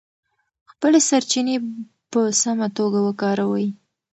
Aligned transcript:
خپلې 0.71 0.99
سرچینې 1.09 1.55
په 2.11 2.19
سمه 2.41 2.67
توګه 2.77 2.99
وکاروئ. 3.07 3.67